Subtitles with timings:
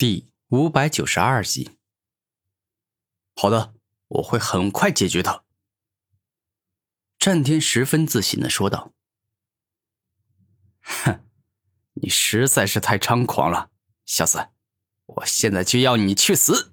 [0.00, 1.72] 第五百九十二集。
[3.36, 3.74] 好的，
[4.08, 5.44] 我会很快解决他。
[7.18, 8.94] 战天十分自信的说道
[10.80, 11.20] ：“哼，
[11.92, 13.68] 你实在是太猖狂了，
[14.06, 14.48] 小子！
[15.04, 16.72] 我现在就要你去死！”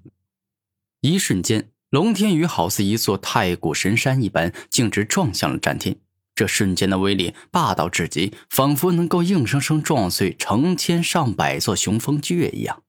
[1.04, 6.00] 一瞬间，龙天宇好似一座太古神山一般，径直撞向了战天。
[6.34, 12.86] 这瞬间的威力霸道至极，仿佛能够硬生生撞碎成千上百座雄风巨岳一样。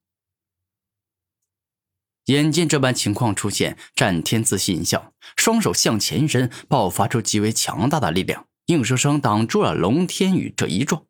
[2.28, 11.06] 眼见这般情况出现，战天自信一笑，双手向前伸，爆发出极为强大的力量，硬生生挡住了龙天宇这一撞。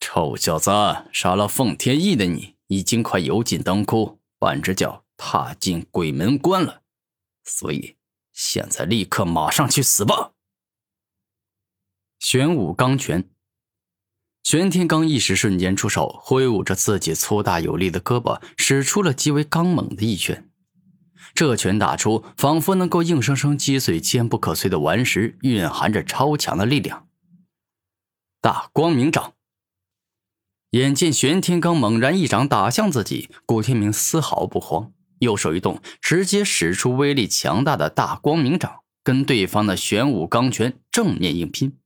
[0.00, 0.70] 臭小子，
[1.12, 6.82] 杀了奉天翼的你，已经快油尽灯枯，半只脚踏进鬼门关了。
[7.44, 7.96] 所以，
[8.32, 10.32] 现在立刻马上去死吧！
[12.18, 13.28] 玄武钢拳。
[14.46, 20.48] 玄天罡一时瞬间出手，挥舞着自己粗大有力的胳膊，使出了极为刚猛的一拳。
[21.34, 27.08] 这拳打出，仿佛能够硬生生击碎坚不可摧的顽石，蕴含着超强的力量。
[28.40, 29.32] 大光明掌。
[30.70, 41.76] 眼见玄天罡猛然一掌打向自己，古天明丝毫不慌，右手一动，直接使出威力强大的大光明掌，跟对方的玄武钢拳正面硬拼。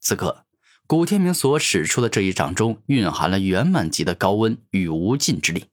[0.00, 0.43] 此刻。
[0.86, 5.66] 古天明所使出的这一掌中蕴含了圆满级的高温与无尽之力。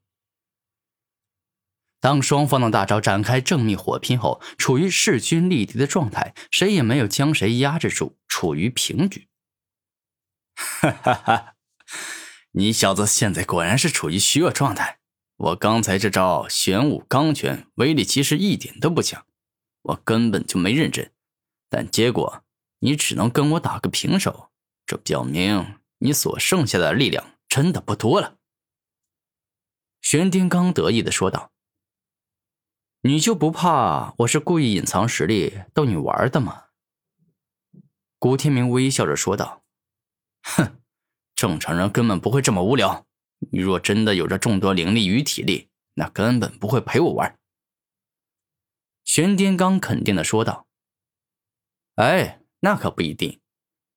[2.00, 9.28] 当双方的大招展开正面火拼后，处于势均力敌的状态，谁也没有将谁压制住，处于平局。
[10.56, 11.56] 哈哈哈！
[12.54, 15.00] 你小子现在果然是处于虚弱状态。
[15.36, 19.26] 我刚才这招玄武钢拳威力其实一点都不强，
[19.82, 21.12] 我根本就没认真，
[21.70, 22.44] 但结果
[22.80, 24.51] 你只能跟我打个平手。
[24.92, 28.36] 这表明你所剩下的力量真的不多了。”
[30.02, 31.54] 玄天罡得意的说道。
[33.04, 36.66] “你就不怕我是故意隐藏实力逗你玩的吗？”
[38.20, 39.64] 古天明微笑着说道。
[40.44, 40.82] “哼，
[41.36, 43.08] 正常人根本不会这么无聊。
[43.52, 47.40] 你若真的有着众多灵力与体力，那根本不会陪我玩。”
[49.06, 50.68] 玄天罡肯定的说道。
[51.96, 53.40] “哎，那可不一定。”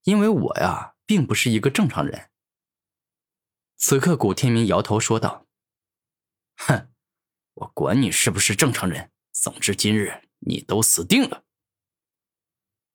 [0.04, 2.31] 因为我呀，并不是一个正常人。
[3.76, 5.47] 此刻，古天明摇头说道
[6.56, 6.88] ：“哼，
[7.54, 11.44] 我管你是不是正常人，总之今日你都死定了。”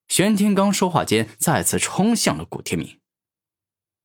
[0.08, 3.00] 玄天罡说话间，再次冲向了古天明，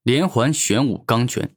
[0.03, 1.57] 连环玄武钢拳。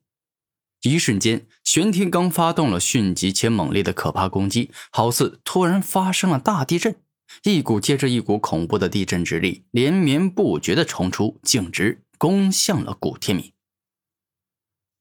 [0.81, 7.03] 一瞬间，玄天罡发动了迅疾且猛烈的可怕攻击，好似突然发生了大地震。
[7.43, 13.53] 一股接着一股恐怖的地震之力连绵不绝的冲出，径直攻向了古天明。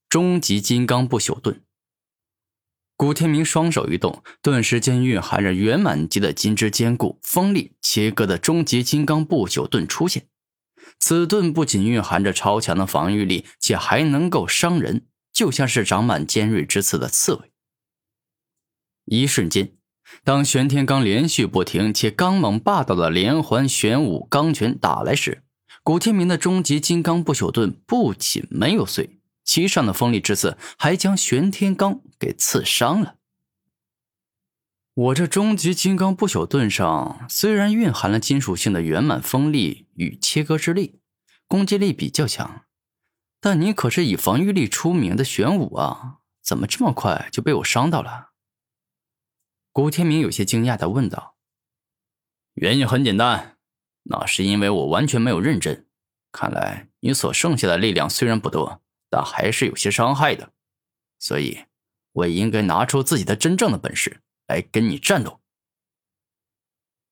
[0.09, 1.63] 终极金刚不朽盾。
[2.97, 10.29] 古天明双手一动，顿时间蕴含着圆满级的金之坚固、锋利、切割的终极金刚不朽盾出现。
[10.99, 17.53] 此盾不仅蕴含着超强的防御力，且还能够伤人，就像是长满尖锐之刺的刺猬。
[19.05, 19.77] 一瞬间。
[20.25, 25.43] 当玄天罡连续不停且刚猛霸道的连环玄武钢拳打来时，
[25.83, 33.17] 古天明的终极金刚不朽盾不仅没有碎，其上的锋利之刺还将玄天罡给刺伤了。
[34.95, 41.01] 我这终极金刚不朽盾上虽然蕴含了金属性的圆满锋利与切割之力，
[41.47, 42.63] 攻击力比较强，
[43.41, 48.31] 但你可是以防御力出名的玄武啊，怎么这么快就被我伤到了？
[49.77, 51.37] 古天明有些惊讶的问道
[52.57, 53.59] ：“原因很简单，
[54.05, 55.87] 那是因为我完全没有认真。
[56.33, 60.55] 看来你所剩下的力量虽然不多，但还是有些伤害的，
[61.19, 61.67] 所以
[62.13, 65.43] 我也应该拿出自己的真正的本事来跟你战斗。”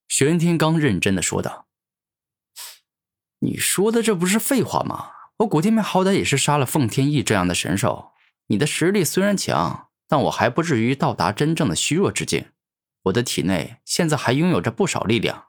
[0.09, 1.69] 玄天罡认真的说道
[3.41, 5.11] ：“你说的这不是废话吗？
[5.41, 8.13] 我古天明好歹也是杀了奉天翼这样的神兽，
[8.47, 12.47] 你的实力虽然强，但我还不至于到达真正的虚弱之境。”
[13.05, 15.47] 我的体内现在还拥有着不少力量。”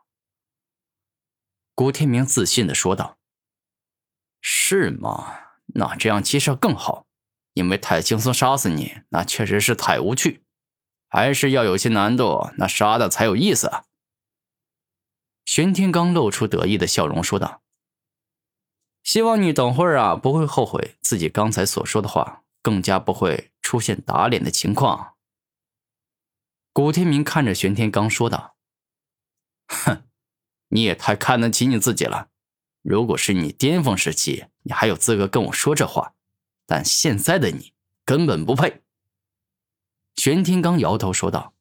[1.75, 3.17] 古天明自信的说道。
[4.39, 5.39] “是吗？
[5.73, 7.07] 那这样其实更好，
[7.53, 10.43] 因为太轻松杀死你，那确实是太无趣，
[11.09, 13.71] 还是要有些难度，那杀的才有意思。”
[15.43, 17.61] 玄天罡露出得意的笑容说道
[19.03, 25.14] ：“希望你等会儿啊，不会后悔自己刚才所说的话，更加不会出现打脸的情况。”
[26.75, 28.57] 古天明看着玄天罡说道
[29.65, 30.03] ：“哼，
[30.67, 32.27] 你也太看得起你自己了。
[32.81, 36.15] 如果是你巅峰时期，你还有资格跟我说这话，
[36.65, 37.71] 但现在的你
[38.03, 38.83] 根本不配。”
[40.17, 41.53] 玄天罡摇头说道：“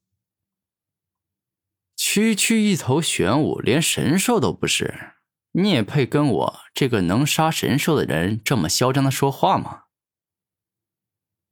[1.94, 5.12] 区区一头玄武，连神兽都不是，
[5.52, 9.84] 你也配跟我这个能杀神兽的人这么嚣张的说话吗？”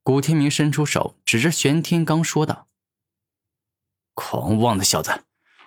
[0.02, 2.66] 古天明伸出手指着玄天罡说道
[4.14, 5.24] ：“狂妄的小子，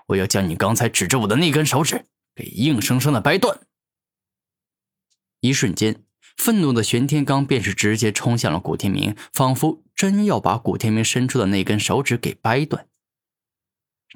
[0.07, 3.61] 我要将你刚才指着我的那根手指给硬生生的掰断！”
[5.41, 6.01] 一瞬间。
[6.37, 12.89] 愤怒的玄天罡便是直接冲向了古天明，仿佛真要把古天明伸出的那根手指给掰断。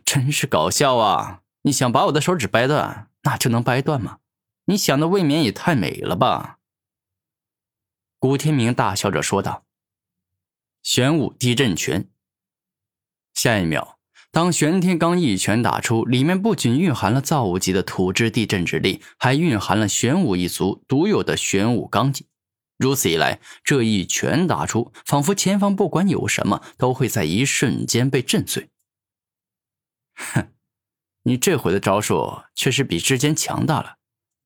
[0.04, 1.44] 真是搞笑啊！
[1.62, 4.20] 你想把我的手指掰断，那就能掰断吗？
[4.66, 6.60] 你想的未免也太美了吧！
[8.18, 9.66] 古天明大笑着说道
[10.84, 12.10] ：“玄武地震拳。”
[13.34, 13.99] 下一秒。
[14.32, 22.28] 当玄天罡一拳打出，里面不仅蕴含了造物级的土之地震之力，还蕴含了玄武一族独有的玄武罡劲。
[22.78, 28.70] 如此一来，这一拳打出，仿佛前方不管有什么，都会在一瞬间被震碎。
[30.14, 30.54] 哼，
[31.24, 33.96] 你这回的招数确实比之前强大了，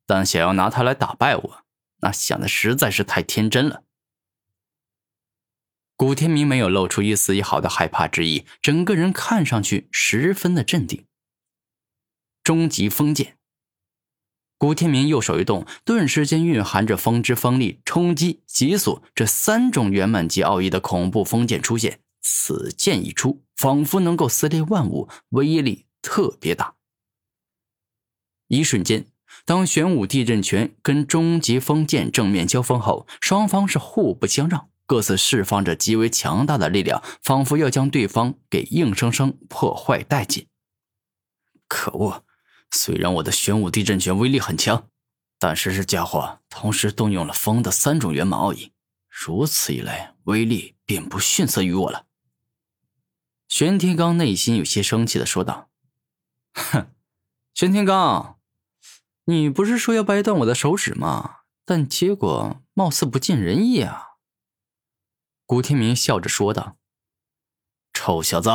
[0.07, 1.63] 但想要拿它来打败我，
[1.99, 3.82] 那想的实在是太天真了。
[6.03, 11.05] 古天明没有露出一丝一毫的害怕之意，整个人看上去十分的镇定。
[12.43, 13.37] 终极封剑，
[14.57, 22.01] 古天明右手一动，顿时间蕴含着风之锋利、冲击、急速这三种圆满级奥义的恐怖封剑出现。
[22.21, 26.75] 此剑一出，仿佛能够撕裂万物，威力特别大。
[28.49, 29.05] 一瞬间，
[29.45, 34.67] 当玄武地震拳跟终极封剑正面交锋后，双方是互不相让。
[34.93, 40.47] 各自释放着极为强大的力量，仿佛要将对方给硬生生破坏殆尽。
[41.67, 42.23] 可恶！
[42.69, 44.87] 虽然我的玄武地震拳威力很强，
[45.39, 48.71] 但是这家伙同时动用了风的三种圆满奥义，
[49.09, 52.05] 如此一来，威力便不逊色于我了。
[53.47, 55.71] 玄天罡内心有些生气的说道
[56.53, 56.85] ：“哼，
[57.55, 58.35] 玄天罡，
[59.25, 61.37] 你不是说要掰断我的手指吗？
[61.65, 64.09] 但结果貌似不尽人意啊。”
[65.53, 66.77] 古天明笑着说道
[67.93, 68.49] ：“臭小子，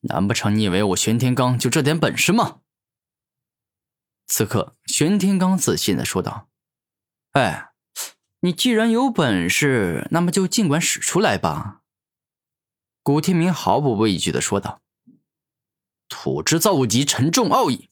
[0.00, 2.60] 难不成你以为我玄天罡就这点本事吗？”
[4.28, 6.50] 此刻，玄天罡自信的说道
[7.32, 7.70] ：“哎，
[8.40, 11.80] 你既然有本事，那么就尽管使出来吧。”
[13.02, 14.82] 古天明毫不畏惧的说道
[16.10, 17.88] ：“土之造物级沉重奥义。”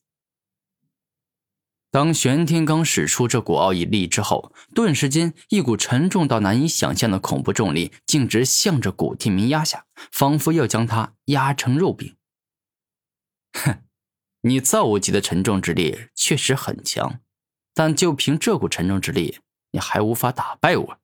[1.96, 12.14] 当玄天罡使出这股奥义力之后，顿时间一股沉重到难以想象的恐怖重力径直向着古天明压下，仿佛要将他压成肉饼。
[13.54, 13.82] 哼，
[14.42, 17.20] 你造物级的沉重之力确实很强，
[17.72, 19.38] 但就凭这股沉重之力，
[19.70, 21.00] 你还无法打败我。”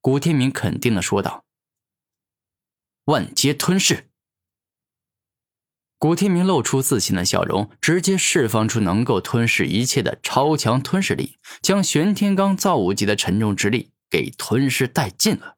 [0.00, 1.44] 古天明肯定的说道。
[3.04, 4.08] “万劫吞噬。”
[6.04, 15.53] 古天明露出自信的笑容，直接释放出能够吞噬一切的超强吞噬力，将玄天罡造物级的沉重之力给吞噬殆尽了。